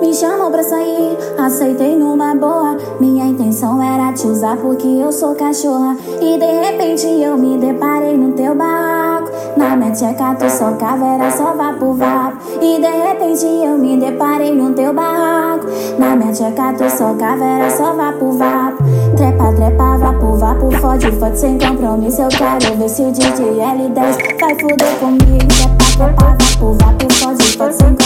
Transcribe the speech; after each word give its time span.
Me 0.00 0.14
chamou 0.14 0.48
pra 0.48 0.62
sair, 0.62 1.18
aceitei 1.36 1.96
numa 1.96 2.32
boa. 2.34 2.76
Minha 3.00 3.26
intenção 3.26 3.82
era 3.82 4.12
te 4.12 4.28
usar 4.28 4.56
porque 4.56 4.86
eu 4.86 5.10
sou 5.10 5.34
cachorra. 5.34 5.96
E 6.20 6.38
de 6.38 6.46
repente 6.46 7.06
eu 7.06 7.36
me 7.36 7.58
deparei 7.58 8.16
no 8.16 8.32
teu 8.32 8.54
barraco. 8.54 9.28
Na 9.56 9.74
minha 9.76 9.90
tcheca 9.90 10.36
tu 10.36 10.48
só 10.48 10.70
caveira, 10.72 11.30
só 11.32 11.52
vapo 11.52 11.94
vapo. 11.94 12.38
E 12.62 12.80
de 12.80 12.86
repente 12.86 13.44
eu 13.44 13.76
me 13.76 13.96
deparei 13.96 14.54
no 14.54 14.72
teu 14.72 14.94
barraco. 14.94 15.66
Na 15.98 16.14
minha 16.14 16.32
tcheca 16.32 16.72
tu 16.74 16.88
só 16.88 17.14
caveira, 17.14 17.68
só 17.68 17.92
vapo 17.92 18.32
vapo. 18.32 18.84
Trepa, 19.16 19.52
trepa, 19.52 19.98
vapo 19.98 20.36
vapo, 20.36 20.70
fode, 20.80 21.10
fode 21.12 21.38
sem 21.40 21.58
compromisso. 21.58 22.22
Eu 22.22 22.28
quero 22.28 22.76
ver 22.76 22.88
se 22.88 23.02
o 23.02 23.10
DJ 23.10 23.46
L10 23.46 24.40
vai 24.40 24.54
fuder 24.60 24.98
comigo. 25.00 25.48
Trepa, 25.96 26.36
trepa, 26.36 26.36
vapo 26.38 26.72
vapo, 26.80 27.14
fode, 27.14 27.56
fode 27.56 27.74
sem 27.74 27.97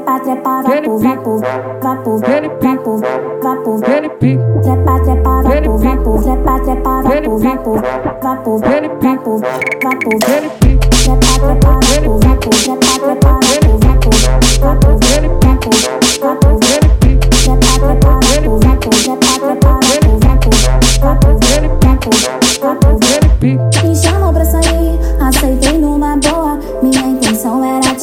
trepa, 0.00 0.20
trepa, 0.20 0.62
vapo 0.62 0.98
vapo, 0.98 1.40
vapo 1.82 2.18
vapo, 2.62 3.00
vapo 3.42 3.80
Trepa, 3.80 4.98
trepa, 5.04 5.42
vapo 5.42 5.76
vapo, 5.78 6.22
trepa, 6.22 6.58
trepa, 6.64 7.02
vapo 7.02 7.38
vapo, 7.38 7.74
vapo 8.22 8.58
vapo, 8.58 9.38
vapo 9.82 10.18
Trepa, 10.18 10.69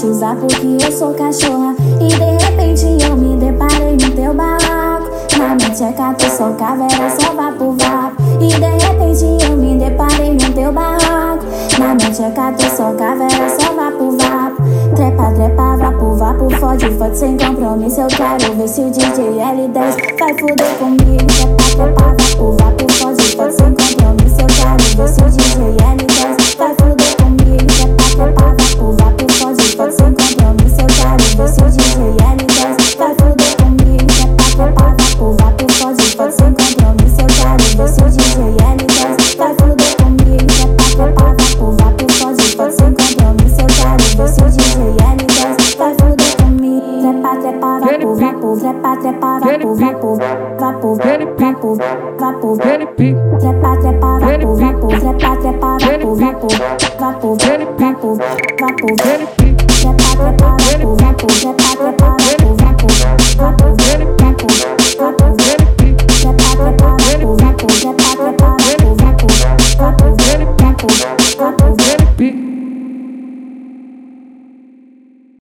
usar 0.05 0.35
porque 0.35 0.77
eu 0.83 0.91
sou 0.91 1.13
cachorra. 1.13 1.75
E 1.99 2.07
de 2.07 2.45
repente 2.45 3.03
eu 3.03 3.15
me 3.15 3.35
deparei 3.37 3.93
no 3.93 4.11
teu 4.11 4.33
barraco. 4.33 5.09
Na 5.37 5.55
minha 5.55 5.69
tcheca 5.69 6.13
tu 6.13 6.29
só 6.29 6.51
caveira, 6.53 7.09
só 7.19 7.33
vapo 7.33 7.75
vapo. 7.79 8.21
E 8.41 8.47
de 8.47 8.85
repente 8.85 9.45
eu 9.45 9.57
me 9.57 9.77
deparei 9.77 10.33
no 10.33 10.53
teu 10.53 10.71
barraco. 10.71 11.45
Na 11.79 11.95
minha 11.95 12.11
tcheca 12.11 12.51
tu 12.57 12.75
só 12.75 12.91
caveira, 12.93 13.49
só 13.59 13.73
vapo 13.73 14.17
vapo. 14.17 14.63
Trepa, 14.95 15.31
trepa, 15.31 15.77
vapo 15.77 16.15
vapo, 16.15 16.49
fode, 16.59 16.89
fode 16.97 17.17
sem 17.17 17.37
compromisso. 17.37 18.01
Eu 18.01 18.07
quero 18.07 18.55
ver 18.55 18.67
se 18.67 18.81
o 18.81 18.89
DJ 18.89 19.25
L10 19.25 20.19
vai 20.19 20.33
fuder 20.39 20.77
comigo. 20.79 21.27
Trepa, 21.75 22.03
trepa, 22.03 22.06
compromisso. 37.17 37.21
Eu 37.21 37.27
quero 37.27 37.63
ver 37.77 37.87
se 37.87 38.01
o 38.01 38.09
DJ 38.09 38.37
L10 38.57 39.37
vai 39.37 39.53
fuder 39.55 39.91
comigo. 39.97 40.55
Vapo 40.97 41.71
vapo, 41.71 42.05
fode, 42.13 42.43
fode 42.55 42.73
sem 42.73 42.93
compromisso. 42.93 43.61
Eu 43.61 43.67
quero 43.67 44.03
ver 44.17 44.27
se 44.27 44.41
o 44.41 44.49
DJ 44.49 44.77
L10 45.07 45.77
vai 45.77 45.93
fuder 45.93 46.31
comigo. 46.37 46.87
Trepa, 47.01 47.35
trepa, 47.37 47.79
vapo 47.79 48.15
vapo, 48.15 48.57
trepa, 48.57 48.97
trepa, 48.97 49.39
vapo 49.39 49.75
vapo, 49.75 50.17
vapo 50.59 50.95
vapo, 50.95 51.75
vapo 52.19 52.57
Trepa, 52.57 52.97
trepa, 53.77 54.09
vapo 54.19 54.55
vapo, 54.55 54.87
trepa, 54.87 54.87
trepa, 54.87 54.87
vapo 54.87 54.87
vapo, 54.87 54.87
vapo 54.87 54.87
vapo, 54.87 54.87
vapo 54.87 54.95
Trepa, 54.99 55.35
trepa, 55.37 55.77
vapo 55.77 56.15
vapo, 56.99 57.37
trepa, 57.37 57.73
trepa, 57.77 58.07
vapo 58.07 58.23
vapo, 58.59 58.95
vapo 59.03 59.46
I'm 71.39 71.53
a 71.61 71.71
ready 71.71 72.56